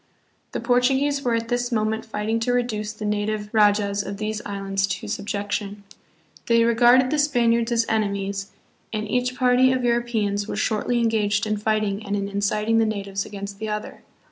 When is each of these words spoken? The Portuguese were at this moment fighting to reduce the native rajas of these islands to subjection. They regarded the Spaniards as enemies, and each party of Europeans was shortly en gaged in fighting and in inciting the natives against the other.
The 0.53 0.59
Portuguese 0.59 1.21
were 1.21 1.35
at 1.35 1.49
this 1.49 1.71
moment 1.71 2.07
fighting 2.07 2.39
to 2.39 2.53
reduce 2.53 2.91
the 2.91 3.05
native 3.05 3.49
rajas 3.53 4.01
of 4.01 4.17
these 4.17 4.41
islands 4.47 4.87
to 4.87 5.07
subjection. 5.07 5.83
They 6.47 6.63
regarded 6.63 7.11
the 7.11 7.19
Spaniards 7.19 7.71
as 7.71 7.85
enemies, 7.87 8.49
and 8.91 9.07
each 9.07 9.35
party 9.35 9.71
of 9.71 9.83
Europeans 9.83 10.47
was 10.47 10.59
shortly 10.59 10.99
en 11.01 11.07
gaged 11.09 11.45
in 11.45 11.57
fighting 11.57 12.03
and 12.03 12.15
in 12.15 12.27
inciting 12.29 12.79
the 12.79 12.85
natives 12.87 13.27
against 13.27 13.59
the 13.59 13.69
other. 13.69 14.01